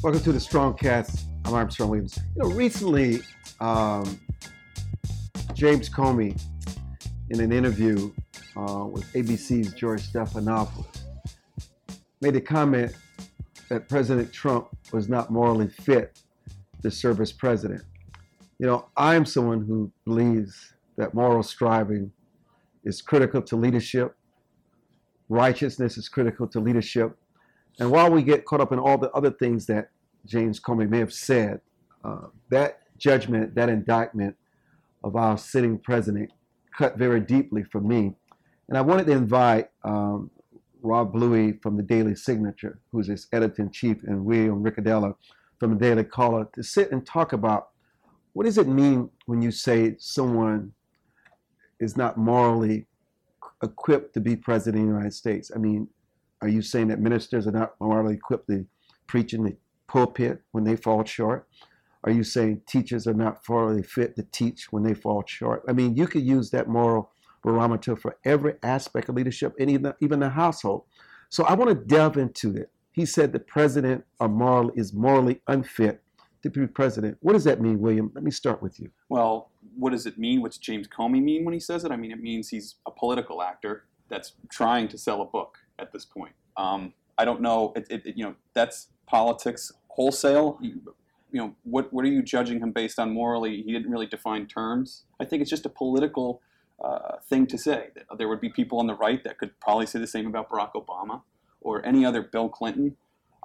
[0.00, 1.26] Welcome to the Strong Cast.
[1.44, 2.20] I'm Armstrong Williams.
[2.36, 3.20] You know, recently,
[3.58, 4.20] um,
[5.54, 6.40] James Comey,
[7.30, 8.12] in an interview
[8.56, 10.86] uh, with ABC's George Stephanopoulos,
[12.20, 12.94] made a comment
[13.70, 16.22] that President Trump was not morally fit
[16.84, 17.82] to serve as president.
[18.60, 22.12] You know, I'm someone who believes that moral striving
[22.84, 24.14] is critical to leadership.
[25.28, 27.18] Righteousness is critical to leadership.
[27.78, 29.90] And while we get caught up in all the other things that
[30.26, 31.60] James Comey may have said,
[32.04, 34.36] uh, that judgment, that indictment
[35.04, 36.30] of our sitting president
[36.76, 38.14] cut very deeply for me.
[38.68, 40.30] And I wanted to invite um,
[40.82, 42.54] Rob Bluey from the Daily Signal,
[42.92, 45.14] who's its editor in chief, and William Ricciardella
[45.58, 47.70] from the Daily Caller to sit and talk about
[48.32, 50.72] what does it mean when you say someone
[51.80, 52.86] is not morally
[53.62, 55.50] equipped to be president of the United States?
[55.54, 55.88] I mean,
[56.40, 58.66] are you saying that ministers are not morally equipped to
[59.06, 61.48] preach in the pulpit when they fall short?
[62.04, 65.62] Are you saying teachers are not morally fit to teach when they fall short?
[65.68, 67.10] I mean, you could use that moral
[67.42, 70.84] barometer for every aspect of leadership and even, even the household.
[71.28, 72.70] So I want to delve into it.
[72.92, 76.02] He said the president moral, is morally unfit
[76.42, 77.18] to be president.
[77.20, 78.10] What does that mean, William?
[78.14, 78.90] Let me start with you.
[79.08, 80.40] Well, what does it mean?
[80.40, 81.90] What's James Comey mean when he says it?
[81.90, 85.92] I mean, it means he's a political actor that's trying to sell a book at
[85.92, 86.32] this point.
[86.56, 87.72] Um, I don't know.
[87.76, 90.58] It, it, you know, that's politics wholesale.
[90.60, 90.80] You,
[91.30, 93.62] you know, what what are you judging him based on morally?
[93.62, 95.04] He didn't really define terms.
[95.20, 96.40] I think it's just a political
[96.82, 97.88] uh, thing to say.
[98.16, 100.72] There would be people on the right that could probably say the same about Barack
[100.72, 101.22] Obama
[101.60, 102.96] or any other Bill Clinton.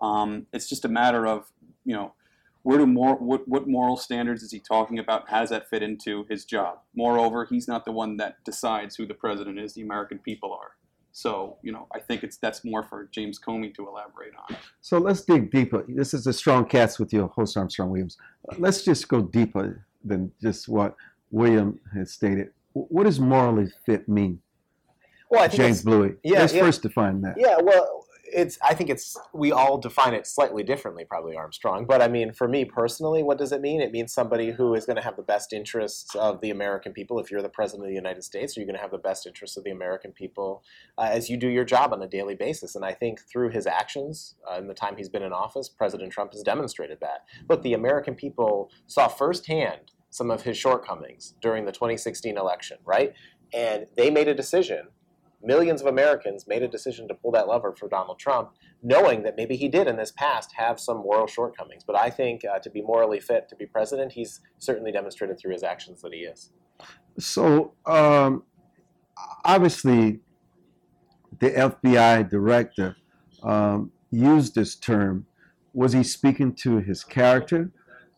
[0.01, 1.51] Um, it's just a matter of
[1.83, 2.13] you know
[2.63, 5.29] where do more what, what moral standards is he talking about?
[5.29, 6.79] How does that fit into his job?
[6.95, 9.73] Moreover, he's not the one that decides who the president is.
[9.73, 10.71] The American people are.
[11.13, 14.57] So you know, I think it's that's more for James Comey to elaborate on.
[14.81, 15.85] So let's dig deeper.
[15.87, 18.17] This is a strong cast with your host Armstrong Williams.
[18.57, 20.95] Let's just go deeper than just what
[21.29, 22.49] William has stated.
[22.73, 24.41] What does morally fit mean?
[25.29, 26.15] Well, I think James Bluey.
[26.23, 26.61] Yeah, let's yeah.
[26.61, 27.35] first define that.
[27.37, 28.02] Yeah, well,
[28.33, 31.85] it's I think it's we all define it slightly differently, probably Armstrong.
[31.85, 33.81] But I mean, for me personally, what does it mean?
[33.81, 37.19] It means somebody who is going to have the best interests of the American people.
[37.19, 39.25] If you're the president of the United States, are you're going to have the best
[39.25, 40.63] interests of the American people
[40.97, 42.75] uh, as you do your job on a daily basis.
[42.75, 46.11] And I think through his actions uh, in the time he's been in office, President
[46.11, 47.25] Trump has demonstrated that.
[47.47, 53.13] But the American people saw firsthand some of his shortcomings during the 2016 election, right?
[53.53, 54.87] And they made a decision
[55.43, 59.35] millions of Americans made a decision to pull that lever for Donald Trump, knowing that
[59.35, 61.83] maybe he did in this past have some moral shortcomings.
[61.83, 65.53] But I think uh, to be morally fit to be president, he's certainly demonstrated through
[65.53, 66.51] his actions that he is.
[67.19, 68.43] So um,
[69.45, 70.21] obviously,
[71.39, 72.95] the FBI director
[73.43, 75.25] um, used this term.
[75.73, 77.71] Was he speaking to his character?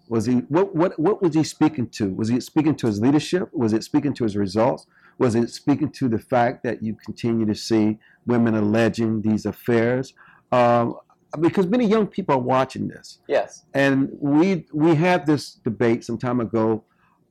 [0.08, 2.14] Was he what what what was he speaking to?
[2.14, 3.50] Was he speaking to his leadership?
[3.54, 4.86] Was it speaking to his results?
[5.18, 10.14] Was it speaking to the fact that you continue to see women alleging these affairs?
[10.52, 10.96] Um,
[11.40, 13.20] because many young people are watching this.
[13.28, 13.66] Yes.
[13.74, 16.84] And we we had this debate some time ago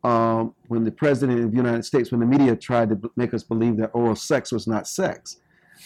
[0.02, 3.42] um, when the president of the United States, when the media tried to make us
[3.42, 5.38] believe that oral sex was not sex.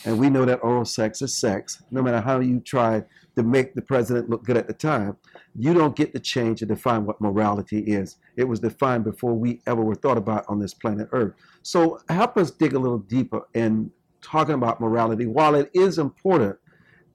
[0.04, 3.02] And we know that oral sex is sex, no matter how you try
[3.36, 5.16] to make the president look good at the time.
[5.54, 8.16] You don't get to change and define what morality is.
[8.36, 11.34] It was defined before we ever were thought about on this planet Earth.
[11.62, 15.26] So help us dig a little deeper in talking about morality.
[15.26, 16.56] While it is important,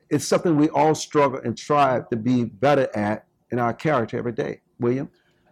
[0.09, 4.31] it's something we all struggle and try to be better at in our character every
[4.31, 4.61] day.
[4.79, 5.09] William?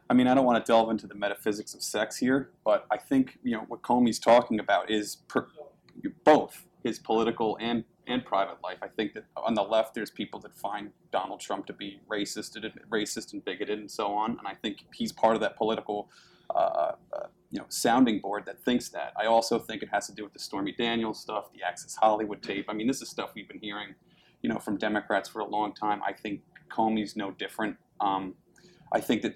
[0.10, 2.98] I mean, I don't want to delve into the metaphysics of sex here, but I
[2.98, 5.48] think you know what Comey's talking about is per,
[6.26, 8.78] both his political and and private life.
[8.82, 12.56] I think that on the left, there's people that find Donald Trump to be racist,
[12.56, 14.32] and racist and bigoted, and so on.
[14.32, 16.10] And I think he's part of that political,
[16.54, 19.14] uh, uh, you know, sounding board that thinks that.
[19.16, 22.42] I also think it has to do with the Stormy Daniels stuff, the Access Hollywood
[22.42, 22.66] tape.
[22.70, 23.94] I mean, this is stuff we've been hearing,
[24.42, 26.02] you know, from Democrats for a long time.
[26.06, 27.78] I think Comey's no different.
[28.00, 28.34] Um,
[28.92, 29.36] I think that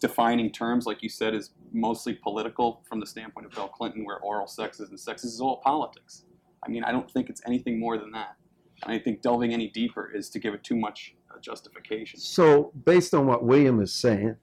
[0.00, 4.18] defining terms, like you said, is mostly political from the standpoint of Bill Clinton, where
[4.18, 6.24] oral sex is and sex is all politics.
[6.64, 8.36] I mean, I don't think it's anything more than that.
[8.82, 12.18] And I think delving any deeper is to give it too much uh, justification.
[12.18, 14.36] So, based on what William is saying,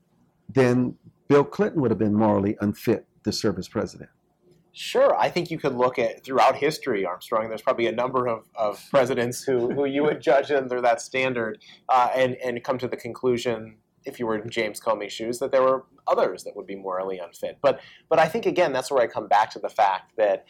[0.49, 0.95] then
[1.27, 4.09] Bill Clinton would have been morally unfit to serve as president.
[4.73, 7.49] Sure, I think you could look at throughout history, Armstrong.
[7.49, 11.63] There's probably a number of, of presidents who, who you would judge under that standard,
[11.89, 15.51] uh, and and come to the conclusion, if you were in James Comey's shoes, that
[15.51, 17.57] there were others that would be morally unfit.
[17.59, 20.45] But but I think again, that's where I come back to the fact that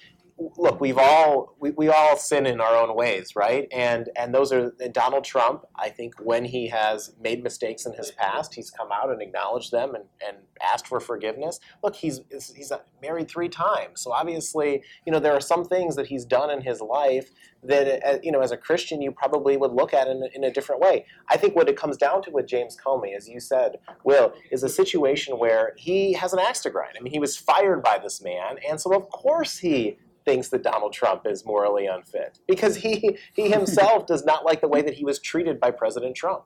[0.57, 3.67] look, we've all we, we all sin in our own ways, right?
[3.71, 5.65] And and those are and Donald Trump.
[5.75, 9.71] I think when he has made mistakes in his past, he's come out and acknowledged
[9.71, 11.59] them and, and asked for forgiveness.
[11.83, 16.07] Look, he's he's married three times, so obviously, you know, there are some things that
[16.07, 17.31] he's done in his life
[17.63, 20.51] that uh, you know, as a Christian, you probably would look at in, in a
[20.51, 21.05] different way.
[21.29, 24.63] I think what it comes down to with James Comey, as you said, Will, is
[24.63, 26.95] a situation where he has an axe to grind.
[26.97, 30.61] I mean, he was fired by this man, and so of course he thinks that
[30.61, 34.93] Donald Trump is morally unfit because he he himself does not like the way that
[34.93, 36.43] he was treated by President Trump.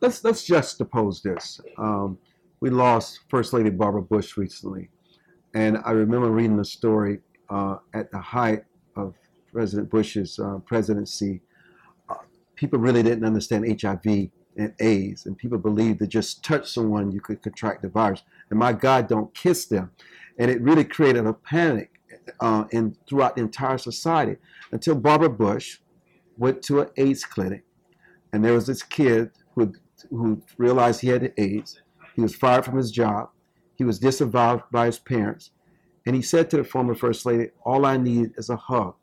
[0.00, 1.60] Let's let's juxtapose this.
[1.76, 2.18] Um,
[2.60, 4.90] we lost First Lady Barbara Bush recently,
[5.54, 7.18] and I remember reading the story
[7.50, 8.62] uh, at the height
[8.96, 9.14] of
[9.52, 11.42] President Bush's uh, presidency.
[12.08, 12.14] Uh,
[12.54, 17.20] people really didn't understand HIV and AIDS, and people believed that just touch someone you
[17.20, 18.22] could contract the virus.
[18.50, 19.90] And my God, don't kiss them,
[20.38, 21.93] and it really created a panic
[22.40, 24.36] uh, in throughout the entire society
[24.72, 25.78] until Barbara Bush
[26.36, 27.64] went to an AIDS clinic,
[28.32, 29.72] and there was this kid who
[30.10, 31.80] who realized he had AIDS.
[32.14, 33.30] He was fired from his job.
[33.76, 35.50] He was disavowed by his parents,
[36.06, 38.94] and he said to the former first lady, "All I need is a hug."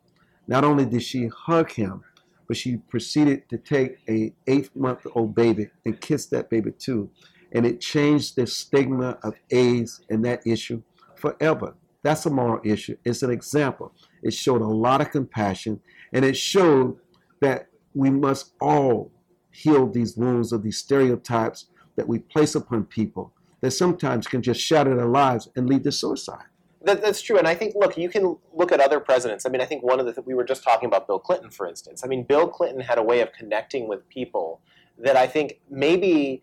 [0.46, 2.02] Not only did she hug him,
[2.48, 7.10] but she proceeded to take a eight-month-old baby and kiss that baby too,
[7.52, 10.82] and it changed the stigma of AIDS and that issue
[11.16, 11.74] forever.
[12.02, 12.96] That's a moral issue.
[13.04, 13.94] It's an example.
[14.22, 15.80] It showed a lot of compassion,
[16.12, 16.98] and it showed
[17.40, 19.12] that we must all
[19.50, 21.66] heal these wounds of these stereotypes
[21.96, 25.92] that we place upon people that sometimes can just shatter their lives and lead to
[25.92, 26.46] suicide.
[26.84, 29.46] That, that's true, and I think look, you can look at other presidents.
[29.46, 31.50] I mean, I think one of the th- we were just talking about Bill Clinton,
[31.50, 32.02] for instance.
[32.04, 34.60] I mean, Bill Clinton had a way of connecting with people
[34.98, 36.42] that I think maybe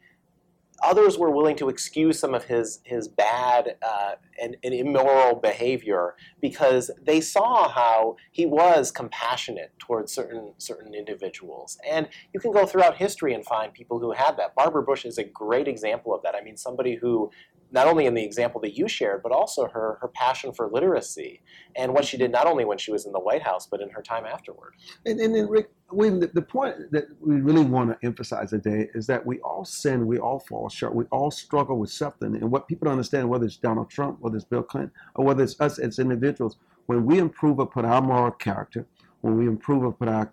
[0.84, 6.16] others were willing to excuse some of his his bad uh, and, and, immoral behavior
[6.42, 11.78] because they saw how he was compassionate towards certain certain individuals.
[11.90, 14.56] And you can go throughout history and find people who had that.
[14.56, 16.36] Barbara Bush is a great example of that.
[16.36, 17.32] I mean, somebody who
[17.72, 21.42] not only in the example that you shared, but also her, her passion for literacy
[21.76, 23.90] and what she did not only when she was in the White House, but in
[23.90, 24.74] her time afterward.
[25.06, 29.08] And, and then, Rick, the, the point that we really want to emphasize today is
[29.08, 32.36] that we all sin, we all fall short, we all struggle with something.
[32.36, 35.44] And what people don't understand, whether it's Donald Trump, whether it's Bill Clinton, or whether
[35.44, 36.58] it's us as individuals,
[36.88, 38.88] when we improve upon our moral character,
[39.22, 40.26] when we improve upon our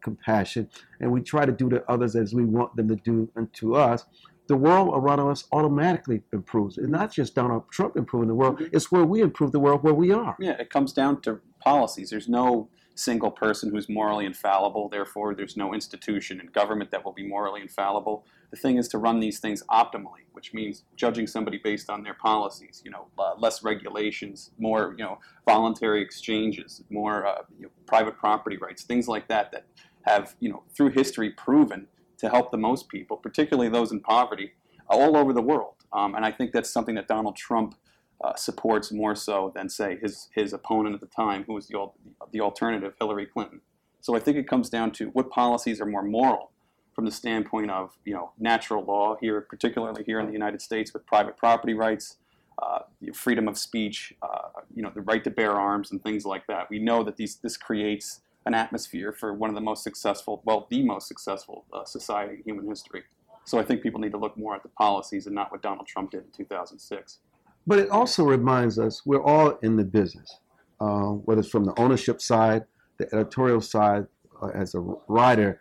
[0.00, 0.68] compassion,
[1.00, 4.06] and we try to do to others as we want them to do unto us,
[4.50, 6.76] the world around us automatically improves.
[6.76, 8.74] It's not just Donald Trump improving the world, mm-hmm.
[8.76, 10.36] it's where we improve the world where we are.
[10.40, 12.10] Yeah, it comes down to policies.
[12.10, 17.12] There's no single person who's morally infallible, therefore, there's no institution in government that will
[17.12, 18.26] be morally infallible.
[18.50, 22.14] The thing is to run these things optimally, which means judging somebody based on their
[22.14, 27.70] policies, you know, uh, less regulations, more, you know, voluntary exchanges, more uh, you know,
[27.86, 29.66] private property rights, things like that that
[30.02, 31.86] have, you know, through history proven
[32.20, 34.52] to help the most people, particularly those in poverty,
[34.88, 35.74] all over the world.
[35.92, 37.74] Um, and I think that's something that Donald Trump
[38.22, 41.90] uh, supports more so than, say, his, his opponent at the time, who was the,
[42.32, 43.60] the alternative, Hillary Clinton.
[44.00, 46.50] So I think it comes down to what policies are more moral
[46.94, 50.92] from the standpoint of you know natural law here, particularly here in the United States
[50.92, 52.16] with private property rights,
[52.62, 52.80] uh,
[53.14, 56.68] freedom of speech, uh, you know the right to bear arms and things like that.
[56.70, 60.66] We know that these this creates an atmosphere for one of the most successful, well,
[60.70, 63.04] the most successful uh, society in human history.
[63.44, 65.86] So I think people need to look more at the policies and not what Donald
[65.86, 67.18] Trump did in 2006.
[67.66, 70.40] But it also reminds us we're all in the business,
[70.80, 72.64] uh, whether it's from the ownership side,
[72.98, 74.06] the editorial side,
[74.42, 75.60] uh, as a writer.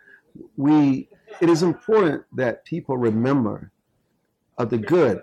[0.57, 1.09] We,
[1.41, 3.71] it is important that people remember
[4.57, 5.21] of the good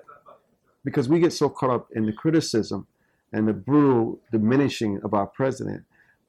[0.84, 2.86] because we get so caught up in the criticism
[3.32, 5.82] and the brutal diminishing of our president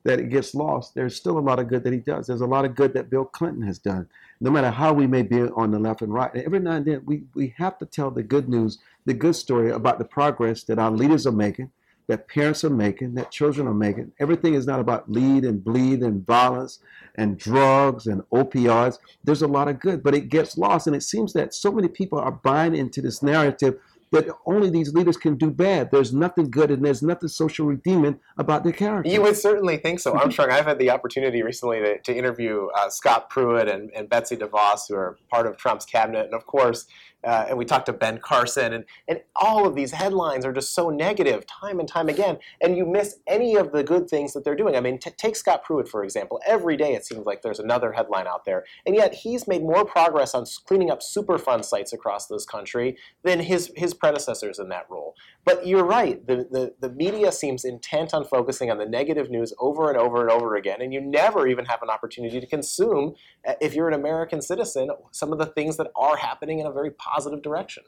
[0.08, 2.28] that it gets lost, there's still a lot of good that he does.
[2.28, 4.08] There's a lot of good that Bill Clinton has done.
[4.40, 7.02] No matter how we may be on the left and right, every now and then
[7.06, 10.80] we, we have to tell the good news, the good story about the progress that
[10.80, 11.72] our leaders are making,
[12.08, 14.14] that parents are making, that children are making.
[14.18, 16.80] Everything is not about lead and bleed and violence
[17.16, 19.00] and drugs and opioids.
[19.26, 20.88] There's a lot of good, but it gets lost.
[20.88, 23.78] And it seems that so many people are buying into this narrative
[24.12, 25.92] that only these leaders can do bad.
[25.92, 29.10] There's nothing good and there's nothing social redeeming about their character.
[29.12, 30.18] You would certainly think so.
[30.18, 34.38] Armstrong, I've had the opportunity recently to, to interview uh, Scott Pruitt and, and Betsy
[34.38, 36.26] DeVos, who are part of Trump's cabinet.
[36.26, 36.88] And of course,
[37.24, 40.74] uh, and we talked to Ben Carson, and, and all of these headlines are just
[40.74, 44.44] so negative time and time again, and you miss any of the good things that
[44.44, 44.76] they're doing.
[44.76, 46.40] I mean, t- take Scott Pruitt, for example.
[46.48, 49.86] Every day it seems like there's another headline out there, and yet he's made more
[49.86, 54.86] progress on cleaning up Superfund sites across this country than his, his predecessors in that
[54.90, 55.16] role.
[55.44, 59.54] But you're right, the, the, the media seems intent on focusing on the negative news
[59.60, 63.16] over and over and over again, and you never even have an opportunity to consume,
[63.48, 66.72] uh, if you're an American citizen, some of the things that are happening in a
[66.72, 67.84] very positive direction.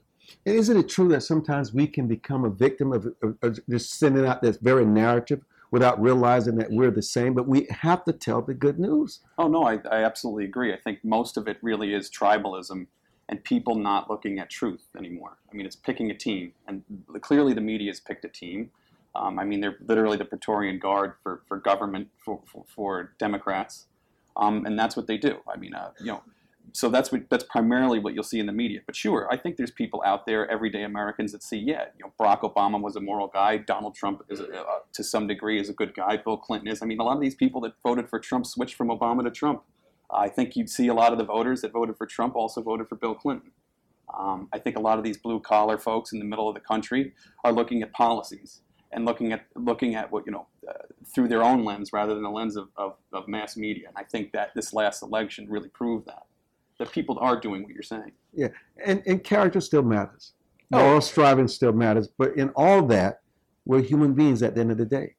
[0.46, 3.98] And isn't it true that sometimes we can become a victim of, of, of, just
[3.98, 7.34] sending out this very narrative without realizing that we're the same?
[7.34, 9.20] But we have to tell the good news.
[9.38, 10.74] Oh no, I, I absolutely agree.
[10.74, 12.88] I think most of it really is tribalism
[13.30, 15.38] and people not looking at truth anymore.
[15.52, 16.84] I mean, it's picking a team, and
[17.22, 18.72] clearly the media has picked a team.
[19.16, 23.86] Um, I mean, they're literally the Praetorian Guard for, for government for, for, for Democrats,
[24.36, 25.38] um, and that's what they do.
[25.52, 26.24] I mean, uh, you know,
[26.74, 28.80] so that's what that's primarily what you'll see in the media.
[28.86, 32.14] But sure, I think there's people out there, everyday Americans, that see, yeah, you know,
[32.20, 33.58] Barack Obama was a moral guy.
[33.58, 36.18] Donald Trump is, a, uh, to some degree, is a good guy.
[36.18, 36.82] Bill Clinton is.
[36.82, 39.32] I mean, a lot of these people that voted for Trump switched from Obama to
[39.32, 39.64] Trump.
[40.12, 42.88] I think you'd see a lot of the voters that voted for Trump also voted
[42.88, 43.52] for Bill Clinton.
[44.18, 46.62] Um, I think a lot of these blue collar folks in the middle of the
[46.62, 48.62] country are looking at policies
[48.92, 50.74] and looking at looking at what you know uh,
[51.14, 53.88] through their own lens rather than the lens of, of, of mass media.
[53.88, 56.24] And I think that this last election really proved that
[56.80, 58.12] that people are doing what you're saying.
[58.34, 58.48] Yeah,
[58.84, 60.34] and, and character still matters.
[60.72, 61.00] Moral oh.
[61.00, 62.08] striving still matters.
[62.08, 63.22] But in all that,
[63.66, 65.16] we're human beings at the end of the day,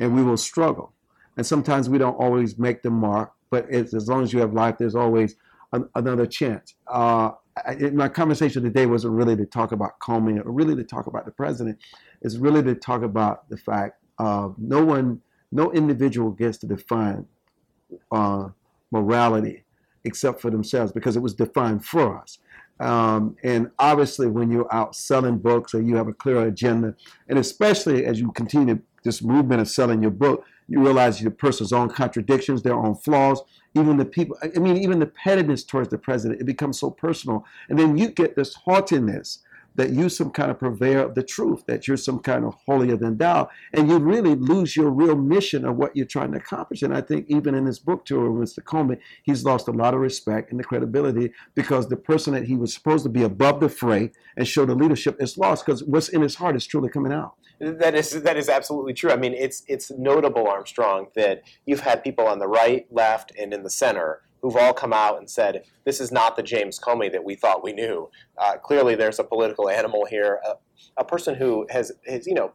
[0.00, 0.92] and we will struggle.
[1.36, 4.76] And sometimes we don't always make the mark, but as long as you have life,
[4.78, 5.36] there's always
[5.72, 6.74] an, another chance.
[6.86, 7.30] Uh,
[7.64, 11.24] I, my conversation today wasn't really to talk about Comey or really to talk about
[11.24, 11.78] the president.
[12.22, 15.20] It's really to talk about the fact uh, no one,
[15.52, 17.26] no individual gets to define
[18.10, 18.48] uh,
[18.90, 19.64] morality
[20.06, 22.38] except for themselves because it was defined for us.
[22.78, 26.94] Um, and obviously, when you're out selling books or you have a clear agenda,
[27.28, 31.72] and especially as you continue this movement of selling your book, you realize your person's
[31.72, 33.40] own contradictions, their own flaws,
[33.74, 37.44] even the people, I mean, even the pettiness towards the president, it becomes so personal.
[37.68, 39.38] And then you get this haughtiness
[39.76, 42.96] that you're some kind of purveyor of the truth, that you're some kind of holier
[42.96, 46.82] than thou, and you really lose your real mission of what you're trying to accomplish.
[46.82, 48.62] And I think even in this book tour with Mr.
[48.62, 52.56] Comey, he's lost a lot of respect and the credibility because the person that he
[52.56, 56.08] was supposed to be above the fray and show the leadership is lost because what's
[56.08, 57.34] in his heart is truly coming out.
[57.58, 59.10] That is that is absolutely true.
[59.10, 63.54] I mean, it's it's notable, Armstrong, that you've had people on the right, left, and
[63.54, 67.10] in the center who've all come out and said, this is not the James Comey
[67.12, 68.10] that we thought we knew.
[68.38, 70.54] Uh, clearly, there's a political animal here, a,
[71.00, 72.52] a person who has, has, you know,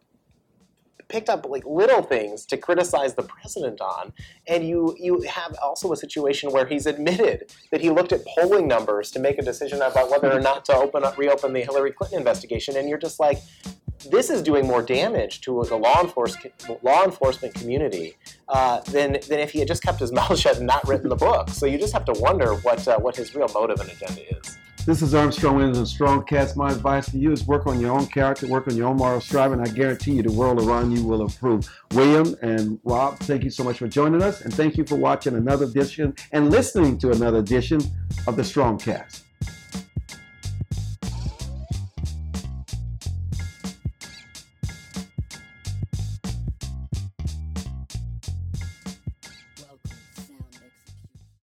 [1.11, 4.13] picked up like little things to criticize the president on
[4.47, 8.65] and you you have also a situation where he's admitted that he looked at polling
[8.65, 11.91] numbers to make a decision about whether or not to open up reopen the Hillary
[11.91, 13.39] Clinton investigation and you're just like
[14.09, 16.53] this is doing more damage to the law enforcement
[16.83, 18.15] law enforcement community
[18.49, 21.15] uh, than than if he had just kept his mouth shut and not written the
[21.15, 21.49] book.
[21.49, 24.57] So you just have to wonder what uh, what his real motive and agenda is.
[24.83, 26.57] This is Armstrong Williams and Strong Cast.
[26.57, 29.21] My advice to you is work on your own character, work on your own moral
[29.21, 29.59] striving.
[29.59, 31.69] I guarantee you the world around you will improve.
[31.93, 35.35] William and Rob, thank you so much for joining us, and thank you for watching
[35.35, 37.79] another edition and listening to another edition
[38.25, 39.25] of the Strong Cast.